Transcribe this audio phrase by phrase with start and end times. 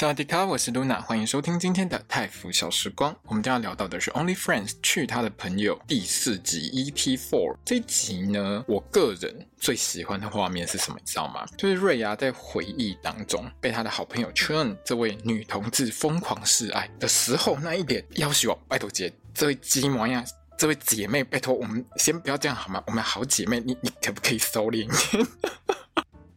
[0.00, 3.14] 萨瓦迪卡，我是 Luna，欢迎收听今天的泰服小时光。
[3.24, 10.96] 我们将要聊到的是《Only Friends》去他的朋友第四集 EP Four 这一集呢，我个人最喜欢的画面是什么？
[10.98, 11.44] 你知道吗？
[11.58, 20.24] 就是瑞亚在回忆当中被他的好朋友 Chun 这位女同志疯狂示爱的时候，那一点要求，拜托姐，这位鸡模样，
[20.56, 22.82] 这位姐妹，拜托我们先不要这样好吗？
[22.86, 25.26] 我们好姐妹，你你可不可以收敛一点？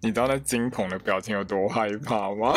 [0.03, 2.53] 你知道那惊恐的表情有多害怕吗？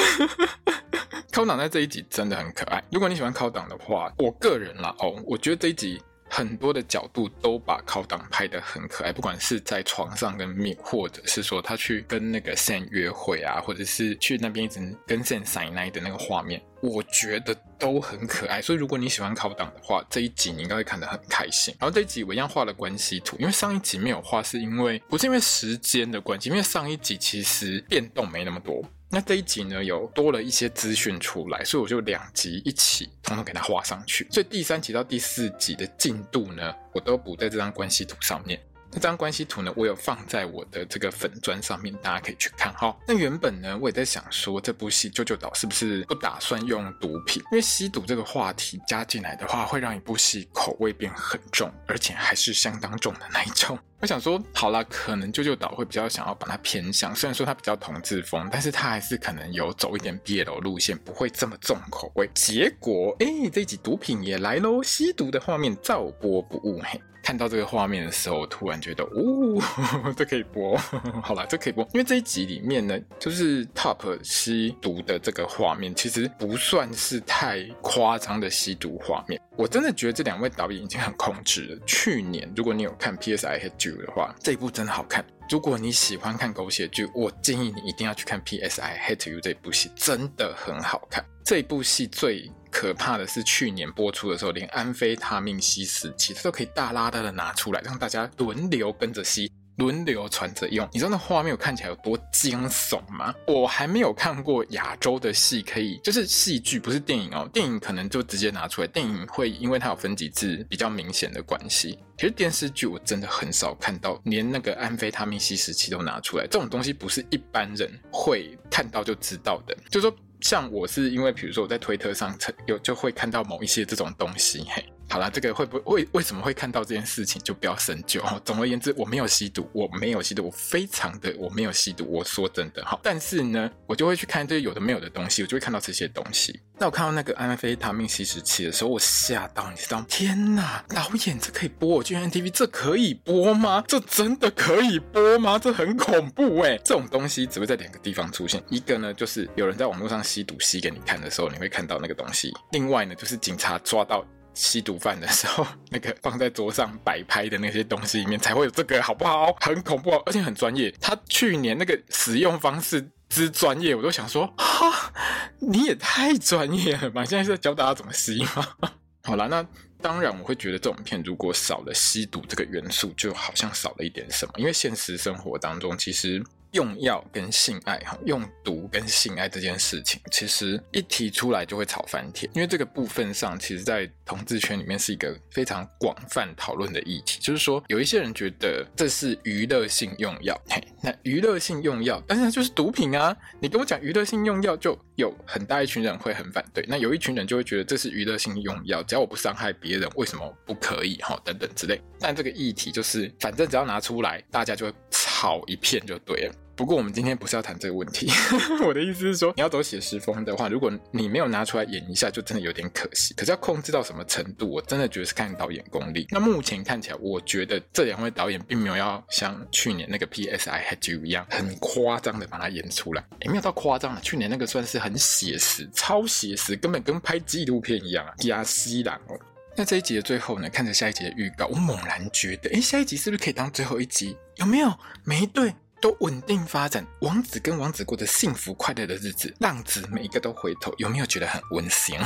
[1.32, 2.82] 考党在这一集真的很可爱。
[2.90, 6.02] 如果你喜欢考党的话，我个人啦哦，我觉得这一集
[6.36, 18.60] 很多的角度都把考党拍得很可爱，不管是在床上跟面，或者是说他去跟那个 Sam 约会啊，或者是去那边一直跟 Sam 撒奶的那个画面，我觉得都很可爱。
[18.60, 21.74] 所以如果你喜欢考党的话，这一集你应该会看得很开心。
[21.80, 28.84] 然后这一集我一样画了关系图，因为上一集没有画，是因为不是因为时间的关系，因为上一集其实变动没那么多。
[29.08, 34.26] 那这一集呢，有多了一些资讯出来，所以我就两集一起统统给它画上去。
[34.30, 38.60] 所以第三集到第四集的进度呢，我都补在这张关系图上面。
[38.90, 42.96] 那这张关系图呢，我有放在我的这个粉专上面，大家可以去看哈。
[43.06, 47.42] 那原本呢，我也在想说，这部戏《舅舅岛》是不是不打算用毒品？
[47.50, 53.78] 因为吸毒这个话题加进来的话，会让一部戏口味变很重，而且还是相当重的那一种。
[53.98, 62.28] 我想说，好啦，可能《舅舅岛》会比较想要把它偏向，虽然说它比较同志风，但是它还是可能有走一点 BL 路线，不会这么重口味。
[62.34, 66.78] 结果，哎、欸，这集毒品也来喽，吸毒的画面照播不误。
[66.84, 69.60] 嘿，看到这个画面的时候，突然觉得，哦，
[70.16, 70.76] 这可以播。
[71.20, 79.40] 好啦，这可以播，因为这一集里面呢，就是 Top 吸毒的这个画面，其实不算是太夸张的吸毒画面。
[79.56, 81.76] 我真的觉得这两位导演已经很控制了。
[81.84, 83.44] 去年，如果你有看 P.S.
[83.44, 85.26] I Hate You 的话，这一部真的好看。
[85.50, 88.80] 如果你喜欢看狗血剧，我建议你一定要去看 P.S.
[88.80, 91.24] I Hate You 这部戏，真的很好看。
[91.44, 99.50] 这部戏最可怕的是，去年播出的时候，连安非他命吸食器它都可以大拉大的拿出来，让大家轮流跟着吸。
[99.76, 103.34] 轮流传着用，你知道那画面有看起来有多惊悚吗？
[103.46, 107.46] 我还没有看过亚洲的戏，可以就是戏剧，不是电影哦。
[107.52, 111.98] 电影可能就直接拿出来，电影会因为它有分级制比较明显的关系。
[112.16, 119.76] 其实电视剧我真的很少看到，连那个安非他命吸食器都拿出来，这种东西不是一般人会看到就知道的。
[119.90, 122.36] 就是说，像我是因为，比如说我在推特上
[122.66, 124.84] 有就会看到某一些这种东西，嘿。
[125.08, 128.22] 好啦，这个会不会为为什么会看到这件事情，就不要深究。
[128.44, 132.04] 总而言之，我没有吸毒，我没有吸毒，我非常的我没有吸毒。
[132.10, 136.60] 我说真的哈，但是呢，我就会去看这些有的没有的东西，我就会看到这些东西。
[136.78, 140.06] 那我看到那个安非他命吸食器的时候，我吓到，你知道吗？
[140.08, 141.88] 天哪，导演这可以播？
[141.88, 143.82] 我去 MTV 这可以播吗？
[143.86, 145.58] 这真的可以播吗？
[145.58, 146.76] 这很恐怖哎！
[146.78, 154.22] 这种东西只会在两个地方出现，一个呢就是有人在网络上吸毒吸给你看的时候，你会看到那个东西；另外呢就是警察抓到。
[154.56, 159.54] 吸毒犯的时候， 那个放在桌上摆拍的那些东西里面才会有这个，好不好？
[159.60, 160.92] 很恐怖，而且很专业。
[161.00, 165.12] 他去年那个使用方式之专业，我都想说，哈，
[165.60, 167.24] 你也太专业了吧！
[167.24, 168.66] 现在是在教大家怎么吸吗？
[169.22, 169.64] 好了，那
[170.00, 174.52] 当然我会觉得这种片如果少了吸毒这个元素，就好像少了一点什么。
[174.56, 176.42] 因为现实生活当中，其实。
[176.76, 182.50] 用药跟性爱，哈，用毒跟性爱这件事情，其实一提出来就会吵翻天。
[182.54, 187.40] 因为这个部分上，其实，在同志圈里面是一个非常广泛讨论的议题。
[187.40, 193.34] 就是说，有一些人觉得这是娱乐性用药，嘿，那娱乐性用药，但是它就是毒品啊！
[193.58, 196.84] 你跟我讲娱乐性用药，就有很大一群人会很反对。
[196.86, 201.16] 那有一群人就会觉得这是娱乐性用药，只要我不伤害别人，为什么不可以？
[201.22, 201.98] 哈，等等之类。
[202.20, 206.54] 但这个议题就是，反正只要拿出来，大家就会吵一片就对了。
[206.76, 208.30] 不过我们今天不是要谈这个问题，
[208.86, 213.32] 我的意思是说，你要走写实风的话，如果你没有拿出来演一下，就真的有点可惜。
[213.34, 216.26] 可是要控制到什么程度，我真的觉得是看导演功力。
[216.30, 220.68] 那目前看起来，我觉得这两位导演并没有要像去年那个 P.S.
[220.68, 224.20] I Had You 一样很夸张的把它演出来，也没有到夸张了。
[224.20, 229.40] 去年那个算是很写实，超写实，根本跟拍纪录片一样啊，亚西兰哦。
[229.78, 234.36] 那这一集的最后呢，看着下一集的预告，我猛然觉得，诶，下一集是不是可以当最后一集？
[234.56, 234.92] 有没有？
[235.24, 235.74] 没对。
[236.06, 242.16] 都稳定发展，王子跟王子过着幸福快乐的日子，浪子每一个都回头，有没有觉得很温馨？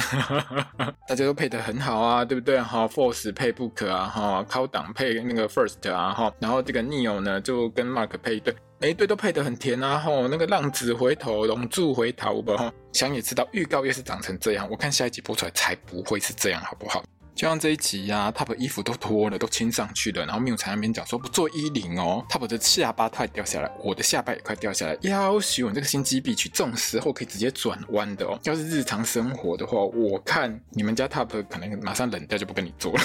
[1.08, 2.60] 大家都配得很好啊，对不对？
[2.60, 17.02] 哈，Force 配 Book 啊，哈，高档配那个 First 啊，哈，然后这个 Neo 呢就跟 Mark 配一对，每一对都配得很甜啊，哈，那个浪子回头，龙柱回头吧，哈，想也知道预告越是长成这样，我看下一集播出来才不会是这样，好不好？
[17.40, 28.38] 就像这一集呀、啊，Top 衣服都脱了，都亲上去了，然后缪才那边讲说不做衣领哦，Top 的下巴快掉下来，我的下巴也快掉下来，要许我这个心机必去，这种时候可以直接转弯的哦。
[28.42, 33.02] 要是日常生活的话，我看你们家 Top 可能马上冷掉，就不跟你做了。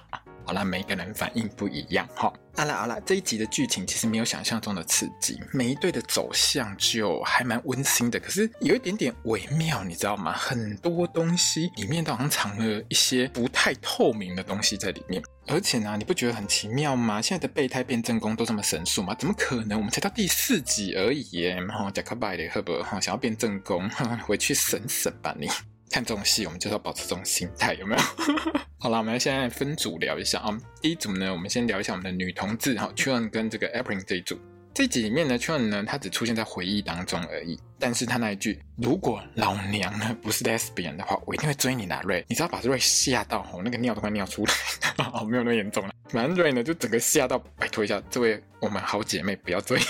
[0.50, 2.32] 好啦，每个人反应不一样哈。
[2.56, 10.32] 好啦好啦，这一集的剧情其实没有想象中的刺激，每一对的走向就还蛮温馨的，可是有一点点微妙，你知道吗？
[10.32, 15.22] 很多东西里面都好像藏了一些不太透明的东西在里面。
[15.46, 17.22] 而且呢，你不觉得很奇妙吗？
[17.22, 19.14] 现在的备胎变正宫都这么神速吗？
[19.14, 19.78] 怎么可能？
[19.78, 21.64] 我们才到第四集而已耶！
[21.68, 23.88] 哈，贾克拜的赫伯哈想要变正宫，
[24.26, 25.48] 回去省省吧你。
[25.90, 28.02] 看这种戏，我们就是要保持这种心态，有没有？
[28.78, 30.56] 好了，我们现在分组聊一下啊。
[30.80, 34.38] 第一组呢，我们先聊一下我们的女同志哈，Chuan 跟这个 April 这一组。
[34.72, 37.58] 这集里面呢，Chuan 呢，他只出现在回忆当中而已。
[37.78, 44.54] 但是他那一句“如果老娘呢不是 Lesbian 的话，我一定会追你拿瑞”，你知道把瑞吓到吼，那个尿都快尿出来，
[45.12, 45.92] 哦，没有那么严重了。
[46.08, 49.86] 反正瑞呢就整个吓到，拜托一下这位我们好姐妹不要这样。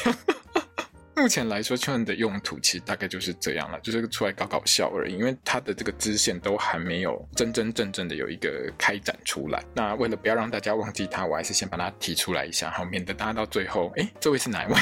[1.16, 5.12] 目前来说圈的用途其实大概就是这样了，就是出来搞搞笑而已。
[5.12, 9.62] 因为他的这个支线都还没有真真正正的有一个开展出来。
[9.74, 14.78] 那为了不要让大家忘记他，我还是先把它提出来一下，好，免得大家到最后，哎，这位是哪一位？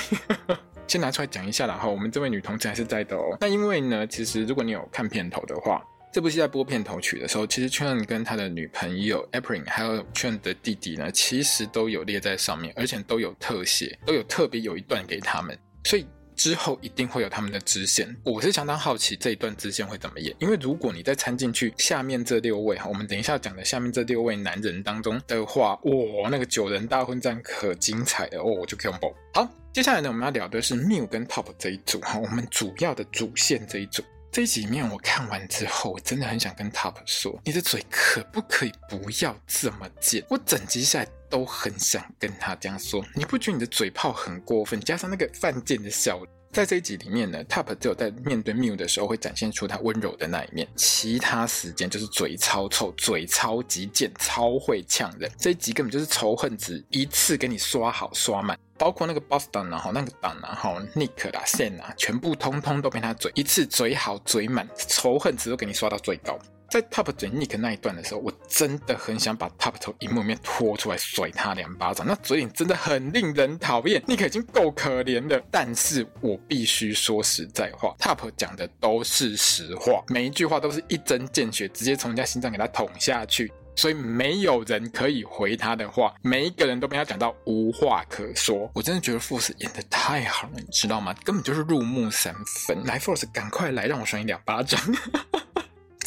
[0.86, 1.74] 先拿出来讲一下啦。
[1.74, 3.36] 哈，我们这位女同志还是在的哦。
[3.40, 5.82] 那因为呢，其实如果你有看片头的话，
[6.12, 16.06] 这部戏在播片头曲的时候，其实圈跟他的女朋友 April 还有 Chuan 的弟弟呢，其实都有列在上面，而且都有特写，都有特别有一段给他们，所以。
[16.38, 29.12] 之后一定会有他们的支线，我是相当好奇这一段支线会怎么演，因为如果你再掺进去下面这六位哈，我们等一下讲的下面这六位男人当中的话，哇，那个九人大混战可精彩了哦，我就可以用爆。
[29.34, 34.04] 好，接下来呢，我们要聊的是 Mew 跟 Top 这一组哈，我们主要的主线这一组。
[34.30, 40.24] 这几面我看完之后，我真的很想跟 Top 说，你的嘴可不可以不要这么贱？
[40.28, 44.78] 我整集下来都很想跟他这样说，你不觉得你的嘴炮很过分？
[44.80, 46.20] 加上那个犯贱的笑，
[46.50, 55.30] 在这一集里面呢，Top 只有在面对 Mew 的时候会展现出他温柔的那一面，其他时间就是嘴超臭，嘴超级贱，超会呛人。
[55.38, 58.58] 这一集根本就是仇恨值一次给你刷好刷满。
[58.76, 66.38] 包括那个 Boston 啊，哈，那个党啊，哈，Nick 啦，Sam 啊，全部通通都被他嘴一次嘴好嘴满，仇恨值都给你刷到最高。
[66.70, 74.02] 在 Top 嘴 Nick 那一段的时候，我真的很想把 Top 从荧幕里面拖出来甩他两巴掌，那嘴脸真的很令人讨厌。
[74.02, 83.50] Nick 已经够可怜了，但是我必须说实在话，Top 讲的都是实话，每一句话都是一针见血，直接从人家心脏给他捅下去。
[83.74, 88.68] 所以没有人可以回他的话，每一个人都被他讲到无话可说。
[88.74, 91.14] 我真的觉得 Force 演得太好了，你知道吗？
[91.22, 92.34] 根本就是入木三
[92.66, 92.84] 分。
[92.84, 94.80] 来，Force，赶快来，让我甩你两巴掌。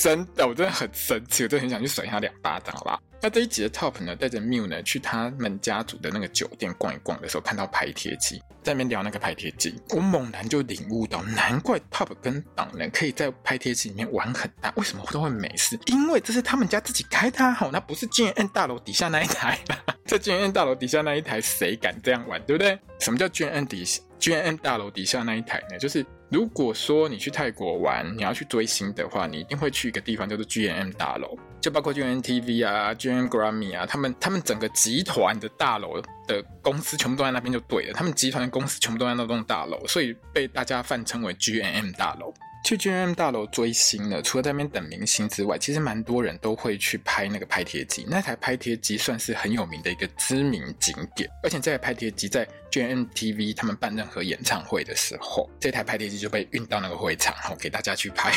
[0.02, 3.00] 真的，我真的很生气，我真的很想去甩他两巴掌，好吧？
[3.22, 15.80] 那这一集的 Top 呢，带着 Miu 呢去他们家族的那个酒店逛一逛的时候，看到拍贴机，在那边聊那个拍贴机，我猛然就领悟到，难怪 Top 跟党人可以在拍贴机里面玩很大，为什么都会没事？
[15.86, 19.60] 因为这是他们家自己开的，好，那不是 G N 大楼底下那一台，
[20.08, 22.76] 在 G N 大楼底下那一台，谁敢这样玩，对不对？
[23.00, 23.86] 什么叫 G N 底
[24.18, 25.78] ？G N 大楼底下那一台呢？
[25.78, 26.04] 就是。
[26.32, 42.34] 如果说你去泰国玩，你要去追星的话，你一定会去一个地方叫做 GNM 大楼，就包括 G M T V 啊、G M Grammy 啊，他们他们整个集团的大楼的公司全部都在那边就对了，他们集团的公司全部都在那栋大楼，所以被大家泛称为 GNM 大楼。
[42.64, 48.06] 去 G M 大楼追星呢，除了在那边等明星之外，其实蛮多人都会去拍那个拍贴机。
[48.08, 58.32] 那台拍贴机算是很有名的一个知名景点，而且这台拍贴机在 G M T V 他们办任何演唱会的时候，这台拍贴机就被运到那个会场，好给大家去拍。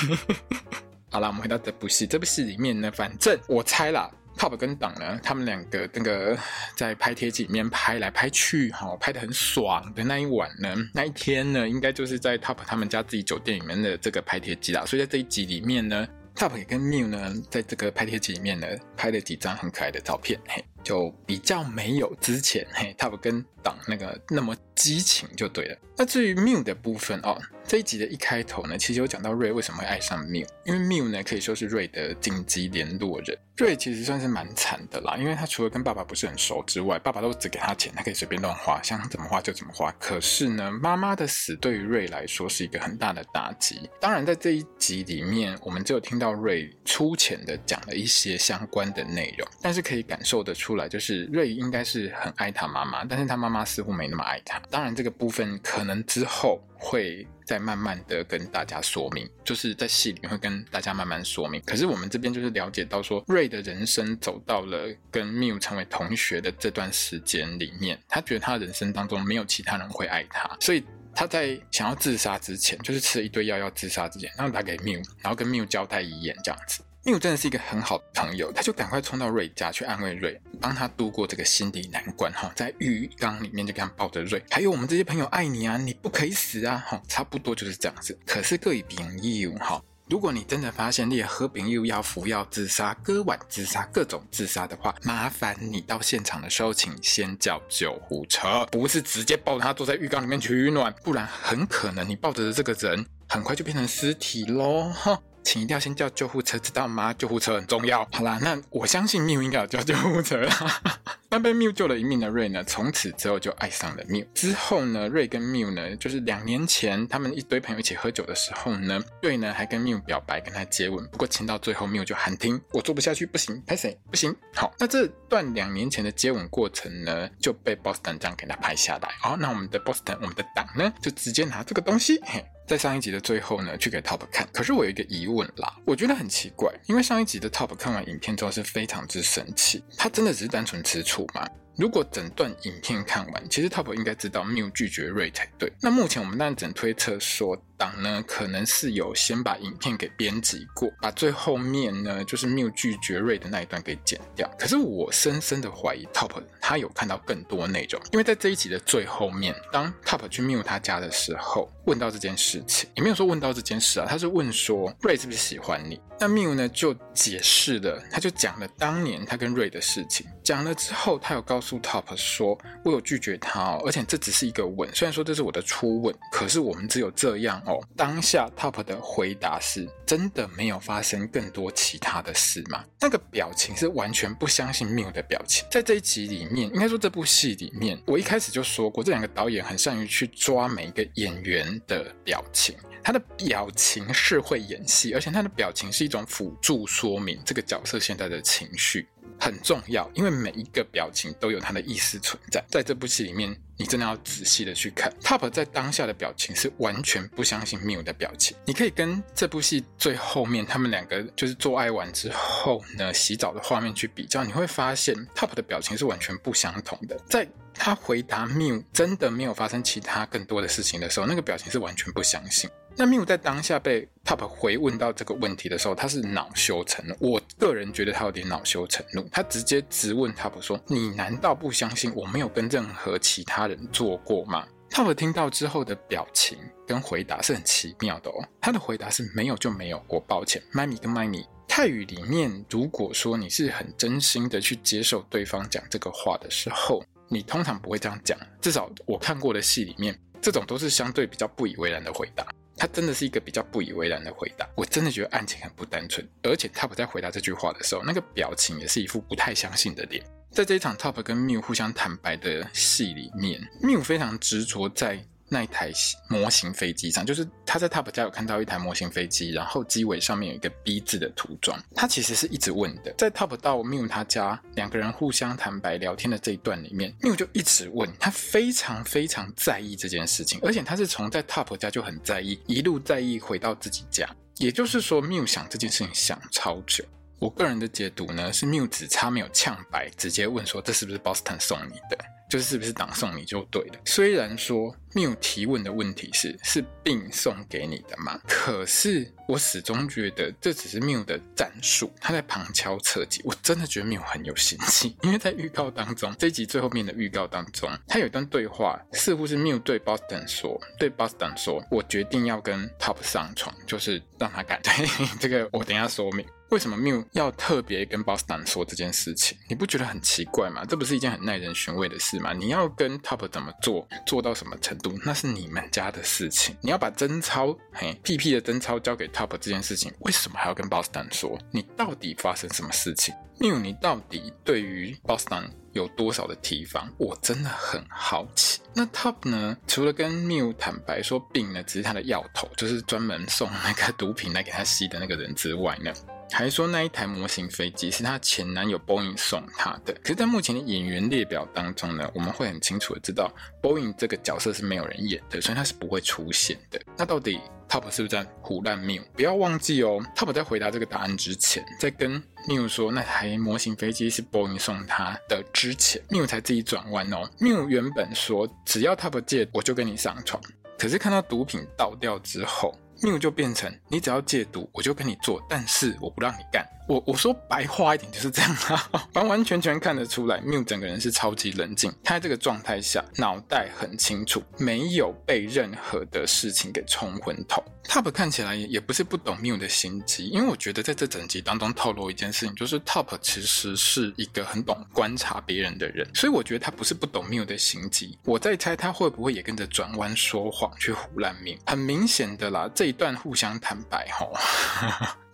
[1.13, 4.11] 好了，我们回到这部戏，这部戏里面呢，反正我猜啦。
[4.45, 6.37] Top 跟党呢，他们两个那个
[6.77, 14.85] 在拍贴机里面拍来拍去，哈，拍得很爽的那一晚呢，那一天呢，应该就是在 Top 他们家自己酒店里面的这个拍贴机啦。
[14.85, 18.67] 所以在这一集里面呢，Top 也跟 Mew 呢，在这个拍贴机里面呢，
[18.99, 25.79] 拍了几张很可爱的照片，嘿，就比较没有之前 嘿 Top 跟党那个那么激情就对了。
[25.97, 33.37] 那至于 Mew 的部分哦这一集的一开头呢，其实有讲到瑞为什么会爱上 Miu，，因为 Miu 呢可以说是瑞的紧急联络人。
[33.57, 39.91] 瑞其实算是蛮惨的啦，因为他除了跟爸爸不是很熟之外，爸爸都只给他钱，他可以随便乱花，想怎么花就怎么花。
[39.93, 43.89] 可是呢，妈妈的死对于瑞来说是一个很大的打击。
[44.01, 54.59] 当然，在这一集里面，我们只有听到瑞粗浅的讲了一些相关的内容，但是可以感受得出来，就是瑞应该是很爱他妈妈，但是他妈妈似乎没那么爱他。
[54.71, 56.61] 当然，这个部分可能之后。
[56.77, 61.59] 会再慢慢的跟大家说明，就是在戏里会跟大家慢慢说明。
[61.65, 76.83] 可是我们这边就是了解到说，瑞的人生走到了跟缪成为同学的这段时间里面，他觉得他人生当中没有其他人会爱他，所以他在想要自杀之前，就是吃了一堆药要自杀之前，然后打给缪，然后跟缪交代遗言这样子。
[77.05, 82.33] 缪真的是一个很好的朋友，他就赶快冲到瑞家去安慰瑞，帮他度过这个心理难关。
[82.33, 86.83] 哈，在浴缸里面就跟他抱着瑞，还有我们这些朋友爱你啊，你不可以死啊！
[86.89, 88.19] 哈，差不多就是这样子。
[88.25, 104.89] 可是各位朋友哈，如果你真的发现你也喝朋友要服药自杀、割腕自杀、各种自杀的话，麻烦你到现场的时候，请先叫救护车，不是直接抱着他坐在浴缸里面取暖，不然很可能你抱着的这个人很快就变成尸体喽！
[104.89, 105.21] 哈。
[105.45, 107.13] 请一定要先叫救护车，知道吗？
[107.13, 108.09] 救护车很重要。
[108.11, 110.83] 好啦，那我相信缪应该有叫救护车啦。
[111.29, 114.25] 那被缪救了一命的瑞呢，从此之后就爱上了缪。
[114.35, 121.05] 之后呢，瑞跟缪呢，就是两年前他们一堆朋友一起喝酒的时候呢，瑞呢还跟缪表白，跟他接吻。
[121.09, 123.99] 不过亲到最后，缪就喊停，我做不下去，不行，拍谁？
[124.11, 124.35] 不行。
[124.55, 129.09] 好，那这段两年前的接吻过程呢，就被 Boston 这样给他拍下来。
[129.21, 132.45] 好，那我们的 Boston，我们的党呢，就直接拿这个东西，嘿。
[132.67, 134.49] 在上一集的最后呢，去给 Top 看。
[134.53, 141.47] 可是我有一个疑问啦，我觉得很奇怪，因为上一集的 Top 看完影片之后是非常之生气，他真的只是单纯吃醋吗？
[141.77, 145.73] 如果整段影片看完，其实 Top 应该知道缪拒绝 Ray 才对。
[145.81, 147.61] 那目前我们当然只能推测说。
[147.77, 154.49] 党呢，可能是有先把影片给编辑过，把最后面呢，就是缪拒绝 Ray 的那一段给剪掉。
[154.57, 166.01] 可是我深深的怀疑，Top 他有看到更多内容，因为在这一集的最后面，当 Top 去缪他家的时候，问到这件事情，也没有说问到这件事啊，他是问说 Ray 是不是喜欢你？
[166.21, 177.61] 那缪呢就解释了，他就讲了当年他跟 Ray 的事情，讲了之后，他有告诉诉 Top 说，我有拒绝他哦，而且这只是一个吻，虽然说这是我的初吻，可是我们只有这样。
[177.67, 182.85] 哦，当下 Top 的回答是：真的没有发生更多其他的事吗？
[183.01, 185.67] 那个表情是完全不相信 Miu 的表情。
[185.71, 192.77] 在这一集里面，应该说这部戏里面，我一开始就说过，这两个导演很善于去抓每一个演员的表情。
[193.03, 199.07] 他的表情是会演戏，而且他的表情是一种辅助说明这个角色现在的情绪。
[199.39, 202.65] 很重要，因为每一个表情都有它的意思存在。
[202.69, 205.13] 在这部戏里面，你真的要仔细的去看。
[205.23, 208.57] Top 在当下的表情是完全不相信缪的表情。
[208.65, 217.19] 你可以跟这部戏最后面他们两个就是做爱完之后呢，洗澡的画面去比较，你会发现 Top 的表情是完全不相同的。
[217.29, 222.71] 在他回答缪真的没有发生其他更多的事情的时候，那个表情是完全不相信。
[222.97, 227.15] 那缪在当下被 Top 回问到这个问题的时候，他是恼羞成怒。
[227.19, 238.49] 我个人觉得他有点恼羞成怒，他直接质问 Top 说：“你难道不相信我没有跟任何其他人做过吗？”Top 听到之后的表情跟回答是很奇妙的哦。
[238.61, 240.63] 他的回答是没有就没有，我抱歉。
[240.71, 248.39] 麦米跟麦米，泰语里面，如果说你是很真心的去接受对方讲这个话的时候，你通常不会这样讲。
[248.61, 252.47] 至少我看过的戏里面，这种都是相对比较不以为然的回答。
[252.77, 260.25] 他真的是一个比较不以为然的回答，我真的觉得案情很不单纯，而且 Top 在回答这句话的时候，那个表情也是一副不太相信的脸。
[260.51, 265.25] 在这一场 Top 跟 Miu 互相坦白的戏里面，Miu 非常执着在。
[265.49, 265.93] 那一台
[266.29, 271.79] 模型飞机上，就是他在 Top 家有看到一台模型飞机，然后机尾上面有一个 B 字的涂装。
[271.95, 284.29] 他其实是一直问的，在 Top 到 Miu 他家两个人互相坦白聊天的这一段里面，Miu 就一直问，他非常非常在意这件事情，而且他是从在 Top 家就很在意，一路在意回到自己家。
[284.57, 287.05] 也就是说，Miu 想这件事情想超久。
[287.41, 292.17] 我个人的解读呢，是 Miu 只差没有呛白，直接问说这是不是 Boston 送你的？
[292.49, 293.99] 就是是不是党送你就对了。
[294.05, 303.41] 虽然说缪提问的问题是是病送给你的吗，可是我始终觉得这只是缪的战术，他在旁敲侧击。
[303.45, 314.93] 我真的觉得缪很有心机， 因为在预告当中，这集最后面的预告当中，他有一段对话，似乎是缪对 Boston 说，对 Boston 说，我决定要跟 Top 上床，就是让他感 对
[315.39, 316.45] 这个，我等下说明。
[316.71, 319.57] 为什么缪要特别跟 Boston 说这件事情？
[319.69, 320.85] 你不觉得很奇怪吗？
[320.85, 322.53] 这不是一件很耐人寻味的事吗？
[322.53, 326.75] 你要跟 Top 怎么做，做到什么程度，那是你们家的事情。
[326.81, 331.59] 你要把贞操，嘿，屁屁的贞操交给 Top 这件事情，为什么还要跟 Boston 说？
[331.71, 337.11] 你到底发生什么事情？New，你到底对于 Boston 有多少的提防？
[337.17, 338.81] 我真的很好奇。
[338.93, 339.77] 那 Top 呢？
[339.87, 346.13] 除了跟 Mew 坦白说病呢只是他的药头，就是专门送那个毒品来给他吸的那个人之外呢？
[346.53, 353.51] 还说那一台模型飞机是她前男友 Boeing 送她的，可是，在目前的演员列表当中呢，我们会很清楚的知道
[353.83, 357.01] Boeing 这个角色是没有人演的，所以他是不会出现的。
[357.17, 359.23] 那到底 Top 是不是在唬烂 Miu？
[359.35, 367.49] 不要忘记哦，Top 在回答这个答案之前，在跟 Miu 说那台模型飞机是 Boeing 送他的之前，Miu 才自己转弯哦。
[367.61, 370.63] Miu 原本说只要 Top 借，我就跟你上床，
[370.99, 372.95] 可是看到毒品倒掉之后。
[373.23, 376.85] ，Miu 就变成你只要戒毒，我就跟你做，但是我不让你干。
[377.07, 387.85] 我我说白话一点就是这样啊，完完全全看得出来，Miu 整个人是超级冷静，他在这个状态下脑袋很清楚，没有被任何的事情给冲昏头。
[388.05, 398.39] Top 看起来也不是不懂 Miu 的心机，因为我觉得在这整集当中透露一件事情，就是 Top 其实是一个很懂观察别人的人，所以我觉得他不是不懂 Miu 的心机。
[398.45, 401.79] 我在猜他会不会也跟着转弯说谎去唬烂 Miu，。
[401.87, 404.55] 很明显的啦，这一段互相坦白吼。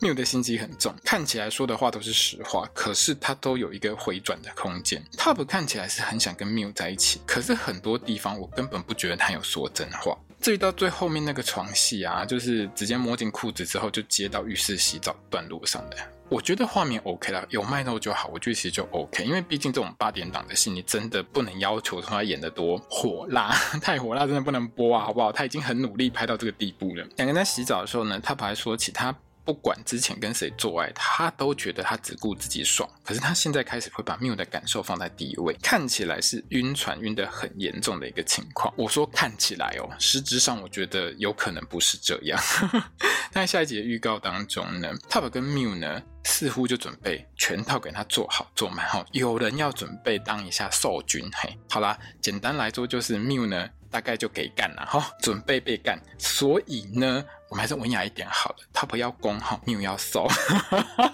[0.00, 5.02] 缪的心机很重，看起来说的话都是实话，可是他都有一个回转的空间。
[5.16, 10.16] Top 看起来是很想跟缪在一起，可是很多地方我根本不觉得他有说真话。
[10.40, 15.96] 至于到最后面那个床戏啊，就是直接摸进裤子之后就接到浴室洗澡段落上的，
[16.30, 23.50] 我觉得画面 OK 啦，有卖肉就好，我觉得其实就 OK，因为毕竟这种八点档的戏，你真的不能要求他演得多火辣，
[23.82, 25.30] 太火辣真的不能播啊，好不好？
[25.30, 27.06] 他已经很努力拍到这个地步了。
[27.16, 29.14] 两个人洗澡的时候呢，Top 还说起他。
[29.44, 32.88] 不管之前跟谁做爱，他都觉得他只顾自己爽。
[33.04, 38.72] 可是他现在开始会把缪的感受放在第一位，看起来是晕船晕得很严重的一个情况。
[38.76, 42.40] 我说看起来哦，实质上我觉得有可能不是这样。
[43.32, 51.56] 在下一集的预告当中呢，Top 跟 Mew 呢似乎就准备全套给他做好做满哈，有人要准备当一下受军嘿。
[51.68, 57.24] 好啦，简单来说就是缪呢大概就给干了哈，准备被干，所以呢。
[57.50, 60.24] 我们还是文雅一点好了，Top 要攻哈，Miu 要收。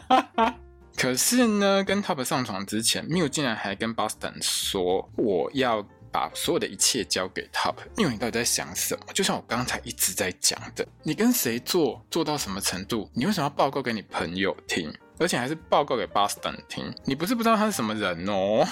[0.95, 7.77] 可是呢，跟 Top 上床之前，Miu 竟然还跟 Boston 说：“我要把所有的一切交给 Top。
[7.97, 9.07] ”Mew 你到底在想什么？
[9.15, 13.11] 就像我刚才一直在讲的，你跟谁做，做到什么程度？
[13.15, 16.95] 你为什么要报告给你朋友听，而且还是报告给 Boston 听？
[17.07, 18.63] 你不是不知道他是什么人哦。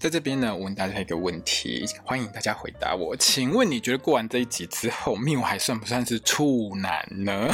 [0.00, 3.14] 在这边呢，我问大家一个问题，欢迎大家回答我。
[3.14, 7.48] 请问你觉得过完这一集之后命我还算不算是处男呢？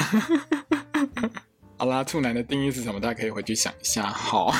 [1.76, 3.00] 好啦，处男的定义是什么？
[3.00, 4.06] 大家可以回去想一下。
[4.06, 4.54] 好。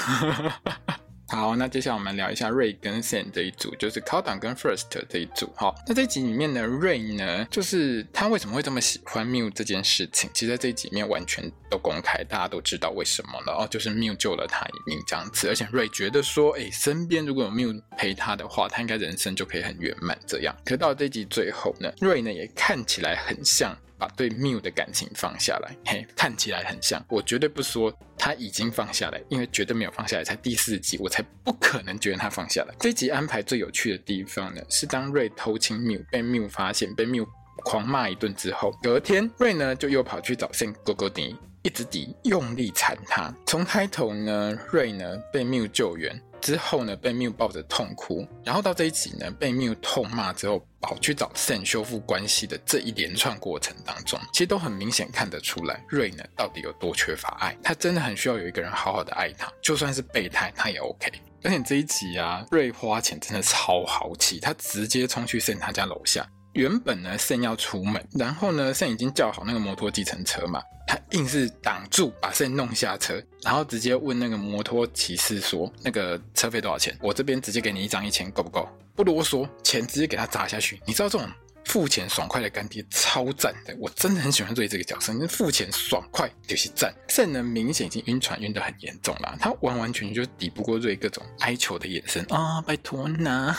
[1.29, 5.53] 好，那接下来我们聊一下 Ray 跟 Sam 这一组，就是 c o d o n 跟 First 这一组。
[5.57, 20.55] 哈，那这集里面呢，Ray 呢，就是他为什么会这么喜欢 Mew 这件事情，其实在这一集里面完全都公开，大家都知道为什么了哦，就是 Mew 救了他一命这样子，而且 Ray 觉得说，哎，身边如果有 Mew 陪他的话，他应该人生就可以很圆满这样。
[20.65, 23.77] 可到这集最后呢，Ray 呢也看起来很像。
[23.99, 27.05] 把对 Mew 的感情放下来，嘿，看起来很像。
[27.09, 30.25] 我绝对不说他已经放下来，因为绝对没有放下来。
[30.25, 32.75] 才第四集，我才不可能觉得他放下来。
[32.79, 37.27] 这集安排最有趣的地方呢，是当瑞偷亲 Mew 被 Mew 发现，被 Mew
[37.65, 43.35] 狂骂一顿之后，隔天瑞呢就又跑去找 Sam 哥哥迪，一直抵用力缠他。
[43.47, 46.21] 从开头呢瑞呢被缪救援。
[46.47, 61.11] 之后呢，被 Mew 抱着痛哭，然后到这一集呢，被 Mew 痛骂之后，跑去找 Sen 修复关系的这一连串过程当中，其实都很明显看得出来瑞呢到底有多缺乏爱，他真的很需要有一个人好好的爱他，就算是备胎他也 OK。
[61.43, 66.25] 而且这一集啊瑞花钱真的超豪气，他直接冲去 Sen 他家楼下。
[66.57, 76.97] 原本呢，Sam 要出门，然后呢，Sam 已经叫好那个摩托计程车嘛，他硬是挡住，把 Sam 弄下车，然后直接问那个摩托骑士说：“那个车费多少钱？
[77.03, 78.67] 我这边直接给你一张一千，够不够？”
[78.97, 80.81] 不啰嗦，钱直接给他砸下去。
[80.87, 81.29] 你知道这种
[81.67, 86.91] 付钱爽快的干爹超赞的，我真的很喜欢瑞这个角色，那付钱爽快就是赞。
[87.09, 93.55] Sam 呢，明显已经晕船晕得很严重了，他完完全全就抵不过瑞各种哀求的眼神啊、拜托呐，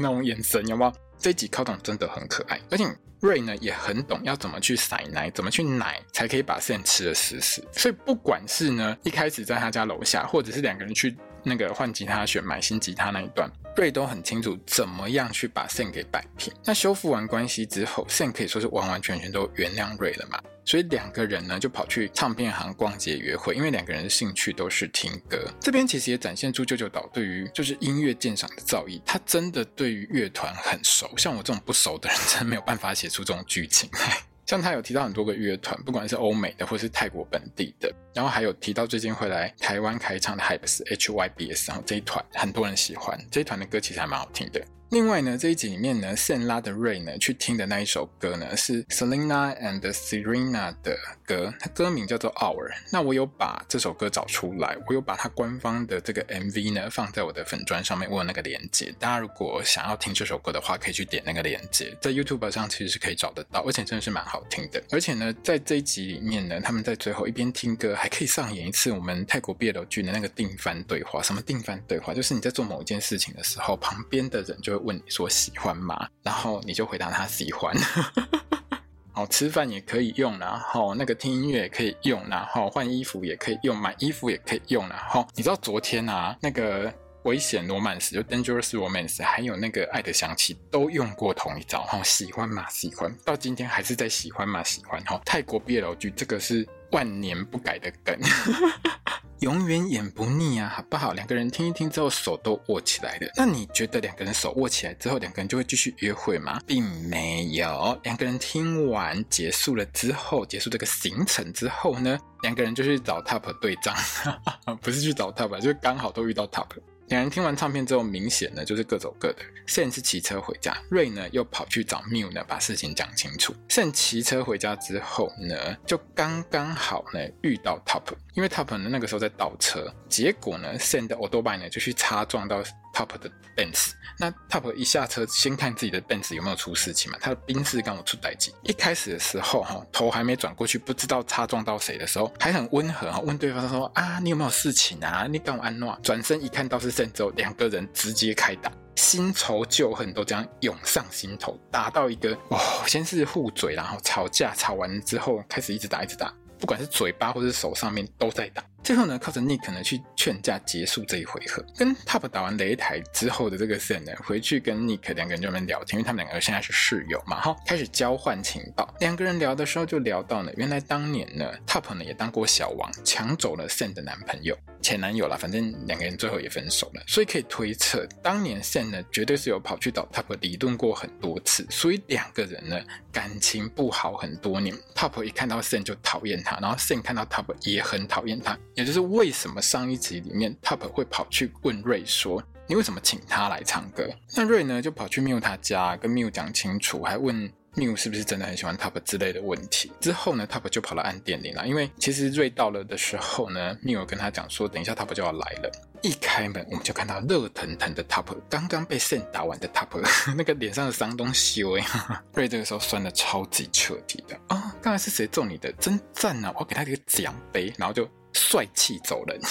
[0.00, 0.92] 那种眼神有没有？
[1.24, 2.84] 这一集 Countdown 真的很可爱，而且
[3.20, 7.66] 瑞呢也很懂要怎么去塞奶，怎么去奶才可以把 Sam 吃得死死。
[7.72, 16.52] 所以不管是呢一开始在他家楼下，或者是两个人去那个换吉他选买新吉他那一段瑞都很清楚怎么样去把 Sam 给摆平。
[16.62, 20.38] 那修复完关系之后，Sam 可以说是完完全全都原谅瑞了嘛。
[20.64, 25.38] 所以两个人呢就跑去唱片行逛街约会，因为两个人的兴趣都是听歌。
[25.60, 31.10] 这边其实也展现出舅舅岛对于就是音乐鉴赏的造诣，他真的对于乐团很熟。
[31.16, 34.18] 像我这种不熟的人，真没有办法写出这种剧情来。
[34.46, 44.62] 像他有提到很多个乐团，不管是欧美的或是泰国本地的，然后还有提到最近会来台湾开唱的 HYBES HYBS，然后这一团很多人喜欢，这一团的歌其实还蛮好听的。
[44.94, 52.70] 另外呢，这一集里面呢，Sam 拉的 Ray 呢去听的那一首歌呢，是 Selena and Serena 的歌，它歌名叫做 Hour。
[52.92, 58.94] 那我有把这首歌找出来，我有把它官方的这个 MV 呢放在我的粉专上面，我有那个链接。
[59.00, 64.80] 大家如果想要听这首歌的话，可以去点那个链接，在 YouTube 上其实是可以找得到，而且真的是蛮好听的。
[64.92, 71.20] 而且呢，在这一集里面呢，他们在最后一边听歌，还可以上演一次我们泰国 BL 剧的那个定番对话。
[71.20, 72.14] 什么定番对话？
[72.14, 76.08] 就是你在做某一件事情的时候，旁边的人就会问你说喜欢吗？
[76.22, 77.74] 然后你就回答他喜欢。
[79.12, 84.88] 好，吃饭也可以用，然后那个听音乐也可以用，然后换衣服也可以用，买衣服也可以用。
[84.88, 86.92] 然后你知道昨天啊，那个
[87.22, 91.84] 危险罗曼史就 Dangerous Romance，还有那个爱的香气都用过同一招。
[91.84, 92.68] 哈，喜欢吗？
[92.68, 93.16] 喜欢。
[93.24, 94.64] 到今天还是在喜欢吗？
[94.64, 95.00] 喜欢。
[95.04, 98.18] 哈，泰国 BL 剧这个是万年不改的梗。
[99.44, 101.12] 永远演不腻啊，好不好？
[101.12, 103.30] 两个人听一听之后，手都握起来了。
[103.36, 106.58] 那你觉得两个人手握起来之后，两个人就会继续约会吗？
[106.66, 107.98] 并没有。
[108.04, 113.94] 两个人听完结束了之后，结束这个行程之后呢，两个人就去找 Top 对账，
[114.80, 116.68] 不是去找 Top，就是刚好都遇到 Top。
[117.08, 119.42] 两人听完唱片之后，明显呢就是各走各的。
[119.66, 123.54] Sen 是骑车回家，瑞呢又跑去找 Miu 呢，把事情讲清楚。
[123.68, 128.02] Sen 骑车回家之后呢，就刚刚好呢遇到 Top，
[128.34, 132.62] 因为 Top 呢那个时候在倒车，结果呢 Sen 的 Autobike 呢就去擦撞到
[132.94, 133.90] Top 的 Benz。
[134.18, 137.18] 那 Top 一下车，先看自己的 Benz 有没有出事情嘛？
[137.20, 138.54] 他的宾士刚好出代机。
[138.62, 145.26] 一开始的时候，哈，头还没转过去，不知道擦撞到谁的时候，还很温和哈，问对方说：“啊，你有没有事情啊？
[145.28, 158.62] 你干我安诺？”转身一看到是郑州，两个人直接开打，新仇旧恨都这样涌上心头，打到一个哦，先是互嘴，然后吵架，吵完之后开始一直打，一直打，不管是嘴巴或是手上面都在打。
[158.84, 161.64] 最后呢，靠着 Nick 呢去劝架结束这一回合。
[161.74, 168.94] 跟 Top 打完擂台之后的这个 Sen 呢，回去跟 Nick 两个人就在那边聊天，因为他们两个人现在是室友嘛，哈，开始交换情报。
[169.00, 177.02] 两个人聊的时候就聊到呢，原来当年呢，Top 呢也当过小王，抢走了 Sen 的男朋友、前男友啦，反正两个人最后也分手了。
[177.06, 182.78] 所以可以推测，当年 Sen 呢绝对是有跑去找 Top 理论过很多次，所以两个人呢
[183.10, 184.76] 感情不好很多年。
[184.94, 188.58] Top 一看到 Sen 就讨厌他，然后 Sen 看到 Top 也很讨厌他。
[188.74, 199.92] 也就是为什么上一集里面 Top 会跑去问瑞说：“你为什么请他来唱歌？”那瑞呢就跑去 Mew 他家跟 Mew 讲清楚，还问 Mew 是不是真的很喜欢 Top 之类的问题。
[200.00, 205.70] 之后呢，Top 就跑到按电铃了，因为其实瑞到了的时候呢，Mew 跟他讲说：“等一下 Top 就要来了。”
[206.02, 209.88] 一开门我们就看到热腾腾的 Top，刚刚被扇打完的 Top，
[210.36, 214.56] 那个脸上的伤东西哎，瑞这个时候酸的超级彻底的啊！
[214.56, 215.72] 哦，刚才是谁揍你的？
[215.80, 216.52] 真赞啊！
[216.58, 218.08] 我给他一个奖杯，然后就。
[218.34, 219.40] 帅气走人。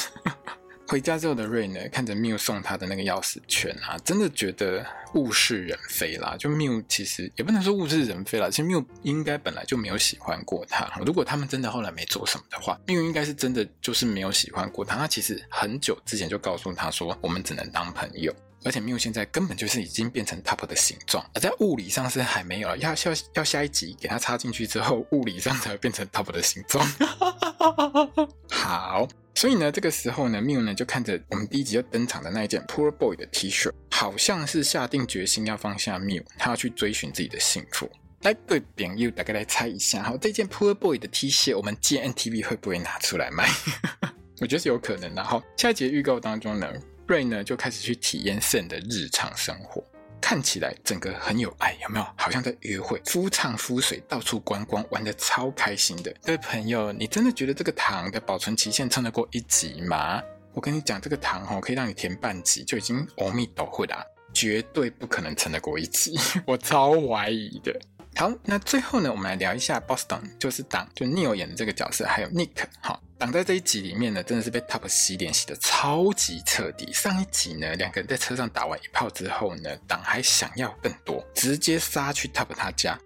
[0.85, 6.35] 回家之后的瑞呢，看着缪送他的那个钥匙圈啊，真的觉得物是人非啦。
[6.37, 10.85] 就缪其实也不能说物是人非啦，其实缪应该本来就没有喜欢过他。
[11.05, 14.97] 如果他们真的后来没做什么的话缪应该是真的就是没有喜欢过他。
[14.97, 18.31] 他其实很久之前就告诉他说，我们只能当朋友。
[18.65, 26.85] 而且 Mew 现在根本就是已经变成 Top 的形状，而在物理上是还没有，要要要下一集给它插进去之后，物理上才会变成 Top 的形状。
[28.49, 37.89] 好，所以呢，这个时候呢，Mew 呢就看着我们第一集要登场的那一件 Poor Boy 的 T 恤，好像是下定决心要放下 Mew，他要去追寻自己的幸福。
[38.21, 43.49] 来，各位朋友，大概来猜一下，好，这件 Poor Boy 的 T 恤，我们 GNTV 会不会拿出来卖？
[44.39, 45.23] 我觉得是有可能的。
[45.23, 46.71] 好，下一集预告当中呢。
[47.07, 49.83] 瑞呢就开始去体验肾的日常生活，
[50.21, 52.05] 看起来整个很有爱，有没有？
[52.15, 56.15] 好像在约会，夫唱夫随，到处观光，玩得超开心的。
[56.23, 60.21] 各位朋友，你真的觉得这个糖的保存期限撑得过一集吗？
[60.53, 67.77] 我跟你讲，这个糖哦，可以让你填半集就已经阿弥陀佛啦，绝对不可能撑得过一集， 我超怀疑的。
[68.15, 76.93] 好，那最后呢，我们来聊一下 Boston，就是党，就 Neil 演的这个角色，还有 Nick，好，党在这一集里面呢，真的是被 Top 洗脸洗的超级彻底。
[76.93, 82.97] 上一集呢，两个人在车上打完一炮之后呢，党还想要更多，直接杀去 Top 他家。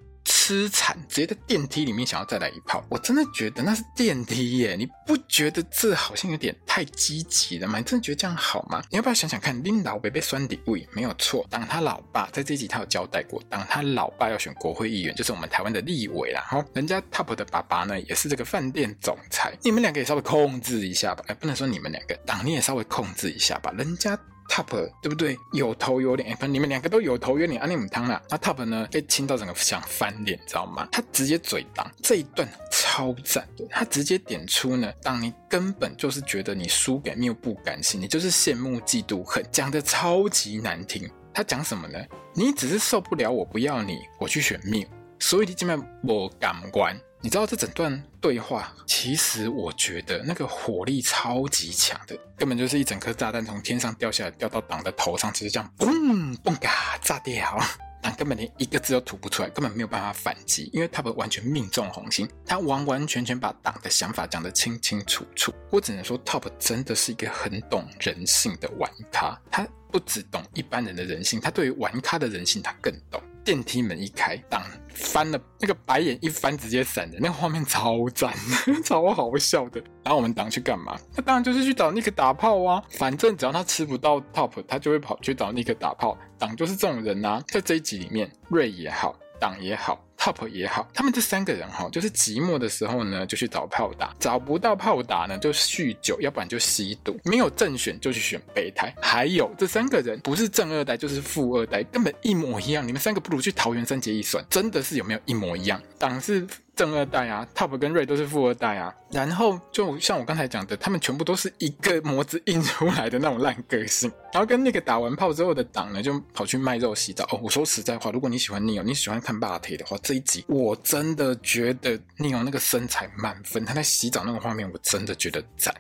[0.48, 2.82] 痴缠，直接在电梯里面想要再来一炮。
[2.88, 7.80] 我真的觉得那是电梯耶，你不觉得这好像有点太积极了吗？
[7.80, 8.82] 你真的觉得这样好吗？
[8.90, 11.46] 你要不要想想看，领导被被酸底位没有错。
[11.50, 16.40] 当他老爸在这集他有交代过，当他老爸要选国会议员，就是我们台湾的立委啦。
[16.48, 19.52] 哈，人家 Top 的爸爸呢，也是这个饭店总裁。
[19.62, 24.18] 你们两个也稍微控制一下吧，哎，不能说你们两个，党你也稍微控制一下吧，人家。
[24.50, 24.68] Top
[25.02, 25.38] 对不对？
[25.54, 28.22] 有头有脸，反正你们两个都有头有脸，阿尼姆汤啦。
[28.30, 28.88] 那 Top 呢？
[28.92, 30.88] 被亲到整个想翻脸，知道吗？
[30.92, 41.10] 他直接嘴当这一段超赞的，他直接点出呢，当你根本就是觉得你输给缪不甘心，你就是羡慕嫉妒恨，讲的超级难听。
[41.34, 42.00] 他讲什么呢？
[42.34, 44.88] 你只是受不了我不要你，我去选缪，
[45.20, 47.00] 所以你这边我感官。
[47.20, 57.60] 你知道这整段对话，其实我觉得那个火力超级强的，根本就是一整颗炸弹从天上掉下来，掉到党的头上，直接这样嘣嘣嘎炸掉，
[58.04, 65.52] 党根本连一个字都吐不出来，根本没有办法反击，因为他们完全命中红心，他完完全全把党的想法讲得清清楚楚。
[65.72, 73.20] 我只能说，Top 真的是一个很懂人性的玩咖，他不只懂一般人的人性，他对于玩咖的人性他更懂。
[73.48, 74.62] 电梯门一开，当
[74.94, 78.34] 翻了那个白眼一翻，直接闪人，那个画面超赞，
[78.84, 79.82] 超好笑的。
[80.04, 81.00] 然后我们党去干嘛？
[81.16, 82.84] 他当然就是去找尼克打炮啊！
[82.90, 86.18] 反正只要他吃不到 Top，他就会跑去找尼克打炮。
[86.38, 89.98] 党就是这种人啊，在这一集里面，瑞也好，党也好。
[90.18, 97.18] Top 也好，他们这三个人哈，就是寂寞的时候呢，就去找炮打；找不到炮打呢，就酗酒，要不然就吸毒。
[97.24, 98.94] 没有正选就去选备胎。
[99.02, 102.86] 还有这三个人不是正二代就是富二代，根本一模一样。
[102.86, 105.82] 你们三个不如去桃园三结义算，真的是有没有一模一样？
[105.98, 106.46] 党是。
[106.78, 117.26] 正二代啊，Top 跟 Ray 都是富二代啊，然后就像我刚才讲的，他们全部都是一个模子印出来的那种烂个性，然后跟那个打完炮之后的党呢，就跑去卖肉洗澡。
[117.32, 125.74] 哦，我说实在话，如果你喜欢 Neil，你喜欢看霸体的话，这一集我真的觉得 Neil 那个身材满分，他在洗澡那个画面，我真的觉得赞。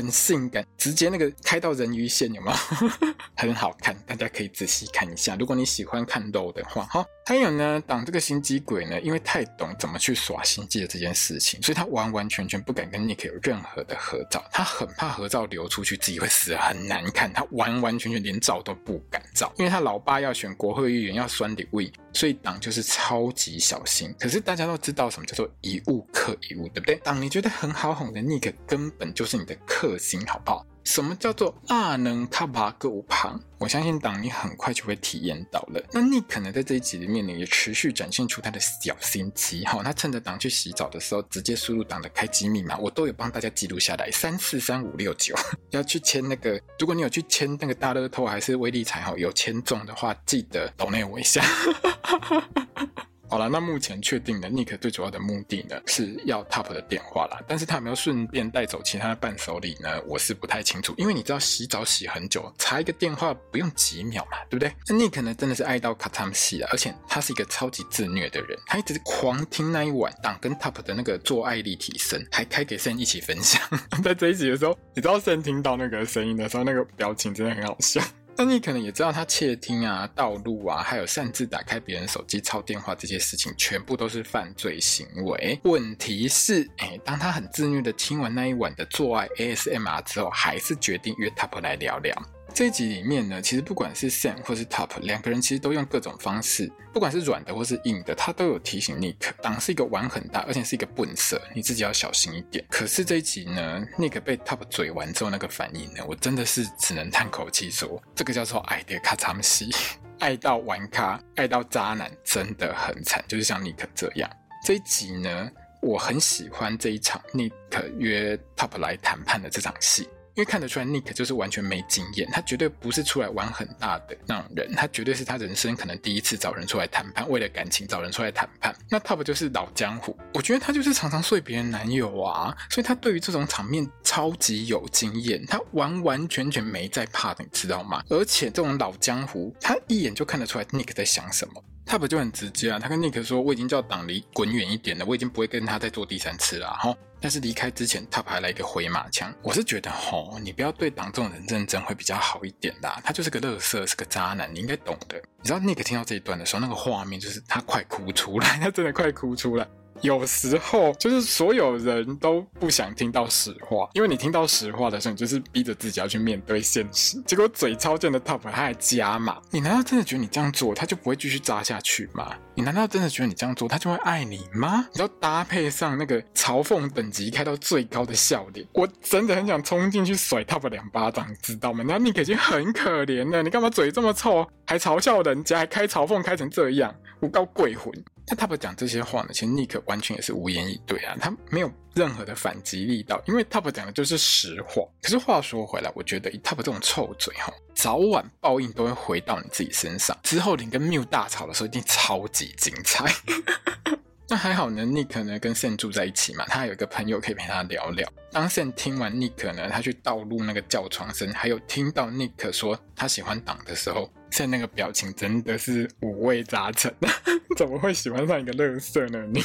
[0.00, 2.56] 很性感，直接那个开到人鱼线，有没有？
[3.36, 5.36] 很好看，大家可以仔细看一下。
[5.36, 7.04] 如果你喜欢看肉的话，哈。
[7.26, 24.14] 还有呢，挡这个心机鬼呢，因为太懂怎么去耍心机的这件事情，所以他完完全全不敢跟 Nick 有任何的合照，他很怕合照流出去自己会死很难看，他完完全全连照都不敢照，因为他老爸要选国会议员要酸李位，所以党就是超级小心。
[24.18, 26.96] 可是大家都知道什么叫做一物克一物，对不对？
[26.96, 30.66] 党你觉得很好哄的 Nick 根本就是你的克星，好不好？
[30.84, 33.38] 什么叫做阿能卡巴够旁？
[33.58, 35.82] 我相信党你很快就会体验到了。
[35.92, 39.64] 那你可能在这一集里面呢，也持续展现出他的小心机。
[39.66, 45.34] 哈，他趁着党去洗澡的时候，直接输入党的开机密码，我都有帮大家记录下来，三四三五六九。
[45.70, 51.44] 要去签那个，如果你有去签那个大乐透还是威力彩，哈，有签中的话，记得抖内我一下。
[53.30, 57.40] 好了，那目前确定的 Nick 最主要的目的呢，是要 Top 的电话啦。
[57.46, 60.02] 但是他有没有顺便带走其他的伴手礼呢？
[60.08, 64.74] 我是不太清楚，因为你知道洗澡洗很久，查一个电话不用几秒嘛，对不对？
[64.88, 73.62] 那 Nick 呢，真的是爱到卡惨死了，而且他是一个超级自虐的人，他一直狂听那一晚党跟 Top 的那个做爱立体声，还开给 Sam 一起分享。
[74.02, 78.02] 在这一集的时候，你知道 Sam 听到那个声音的时候，那个表情真的很好笑。
[78.36, 85.58] 但你可能也知道，他窃听啊、盗录啊，还有擅自打开别人手机抄电话这些事情，全部都是犯罪行为。
[85.64, 92.14] 问题是，哎，当他很自虐的听完那一晚的做爱 ASMR 之后，还是决定约 Top 来聊聊。
[92.52, 102.62] 这一集里面呢，其实不管是 Sam 或是 Top 两个人，其实都用各种方式，不管是软的或是硬的，他都有提醒 Nick，党是一个玩很大，而且是一个笨色，你自己要小心一点。
[102.68, 109.64] 可是这一集呢，Nick 被 Top 嘴完之后那个反应呢，我真的是只能叹口气说，这个叫做爱的卡惨死，
[110.18, 114.28] 爱到玩咖，爱到渣男，真的很惨，就是像 Nick 这样。
[114.66, 117.52] 这一集呢，我很喜欢这一场 Nick
[117.96, 120.06] 约 Top 来谈判的这场戏。
[120.34, 128.74] 因为看得出来，Nick 就是完全没经验，他绝对不是出来玩很大的那种人，他绝对是他人生可能第一次找人出来谈判，为了感情找人出来谈判。
[128.88, 138.02] 那 Top 就是老江湖，我觉得他就是常常睡别人男友啊，所以他对于这种场面超级有经验，他完完全全没在怕，你知道吗？
[138.08, 141.64] 而且这种老江湖，他一眼就看得出来 Nick 在想什么。
[141.86, 146.94] Top 就很直接啊，他跟 Nick 说：“我已经叫党离滚远一点了，我已经不会跟他再做第三次了。”哈。
[147.20, 149.32] 但是离开之前他拍了一个回马枪。
[149.42, 153.00] 我是觉得，吼，你不要对党这种人认真会比较好一点啦。
[153.04, 155.20] 他就是个乐色，是个渣男，你应该懂的。
[155.42, 159.66] 你知道 Nick 听到这一段的时候，那个画面就是他快哭出来， 他真的快哭出来。
[160.02, 167.20] 有时候就是所有人都不想听到实话，因为你听到实话的时候，你就是逼着自己要去面对现实。
[167.26, 172.34] 结果嘴超贱的 Top 他还加码，你难道真的觉得你这样做他就不会继续扎下去吗？
[172.54, 174.86] 你难道真的觉得你这样做他就会爱你吗？
[174.94, 181.84] 你要搭配上那个嘲讽等级开到最高的笑脸，我真的很想冲进去甩 Top 两巴掌，知道吗？
[181.86, 187.92] 那你已经很可怜了，你干嘛嘴这么臭，还嘲笑人家，还开嘲讽开成这样，我告鬼魂！
[188.30, 194.82] 那 Top 讲这些话呢，其实 nik 完全也是无言以对啊，他没有任何的反击力道，因为 Top 讲的就是实话。
[195.02, 200.16] 可是话说回来，我觉得以 Top 这种臭嘴哈，早晚报应都会回到你自己身上。
[200.22, 203.04] 之后你跟缪大吵的时候，一定超级精彩。
[204.30, 208.08] 那还好呢，Nick 呢跟 Sen 住在一起嘛，他有一个朋友可以陪他聊聊。
[208.30, 216.94] 当 Sen 听完 Nick 呢，他去道路那个叫床声，还有听到 Nick 说他喜欢党的时候，Sam 那个表情真的是五味杂陈。
[217.58, 219.20] 怎么会喜欢上一个乐色呢？
[219.32, 219.42] 你，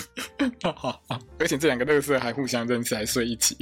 [1.39, 3.57] 而且这两个乐色还互相认识，还睡一起。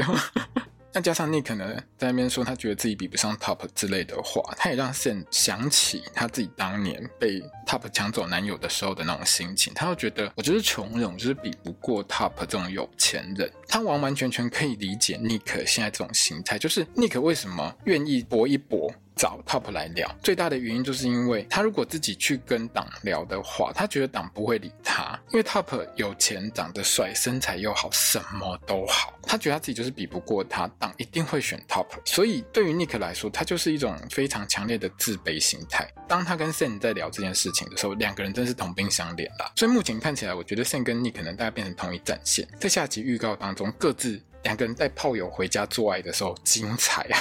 [0.95, 9.73] 那加上 Nick 呢，在那边说他觉得自己比不上 Top 之类的话，他也让 Sam 想起他自己当年被 Top 抢走男友的时候的那种心情。
[9.73, 13.51] 他又觉得，我就是穷人，我就是比不过 Top 这种有钱人。
[13.67, 18.93] 他完完全全可以理解 Nick 现在这种心态，就是 Nick 为什么愿意搏一搏。
[19.15, 31.87] 找 Top 来聊，最大的原因就是因为他如果自己去跟党聊的话，他觉得党不会理他，因为 Top 有钱、长得帅、身材又好，什么都好，他觉得他自己就是比不过他，党一定会选 Top。
[32.05, 35.87] 所以对于 Nick 来说，他就是一种非常强烈的自卑心态。
[36.07, 39.51] 当他跟 Sen 在聊这件事情的时候，两个人真是同病相怜啦。
[39.55, 44.21] 所以目前看起来，我觉得 Sen 跟 Nick 可能大概变成同一战线，在下集预告当中各自。
[44.43, 47.17] 两个人带炮友回家做爱的时候精彩啊！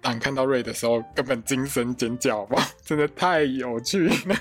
[0.00, 4.36] 当看到瑞的时候，根本惊声尖叫吧，真的太有趣了。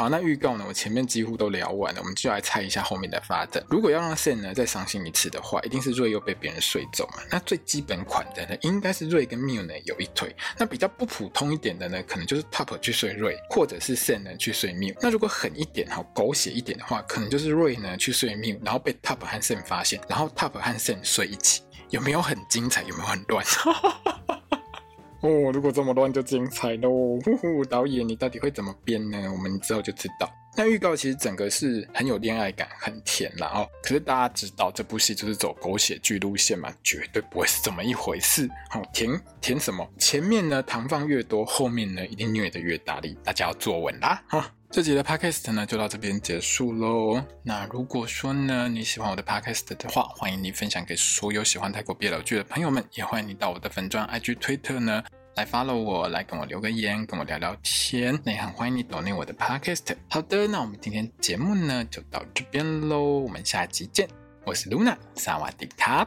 [0.00, 0.64] 好，那预告呢？
[0.66, 3.62] 我前面几乎都聊完了，我们就来猜一下后面的发展。
[3.68, 7.22] 如果要让 Sam 呢再伤心一次的话，一定是瑞又被别人睡走嘛。
[7.30, 10.34] 那最基本款的呢，应该是瑞跟 Mew 呢有一腿。
[10.56, 14.96] 那比较不普通一点的呢，可能就是 Top 去睡瑞，或者是 Sam 呢去睡 Mew。
[15.02, 21.60] 那如果狠一点，好狗血一点的话，可能就是瑞呢去睡 Mew，然后被 Top 和 Sam 发现，然后 Top 和 Sam 睡一起，
[21.90, 22.80] 有没有很精彩？
[22.84, 23.44] 有没有很乱？
[25.22, 27.18] 哦，如果这么乱就精彩喽！
[27.24, 29.30] 呼呼，导演你到底会怎么编呢？
[29.30, 30.30] 我们之后就知道。
[30.56, 33.68] 那预告其实整个是很有恋爱感，很甜啦哦。
[33.82, 38.48] 可是大家知道这部戏就是走狗血剧路线嘛，绝对不会是这么一回事。
[38.70, 39.86] 好，甜甜什么？
[39.98, 44.22] 前面呢糖放越多，后面呢一定虐得越大力，大家要坐稳啦！
[44.26, 47.20] 哈，这集的 Podcast 呢就到这边结束喽。
[47.42, 55.02] 那如果说呢你喜欢我的 Podcast 的话，欢迎你分享给所有喜欢泰国 BL 剧的朋友们，也欢迎你到我的粉钻 IG 推特呢。
[55.34, 58.16] 来 follow 我，来跟我留个言，跟我聊聊天。
[58.24, 59.96] 那也很欢迎你点进我的 podcast。
[60.08, 64.08] 好的，那我们今天节目呢就到这边喽，我们下期见。
[64.44, 66.06] 我是 Luna，萨瓦迪卡。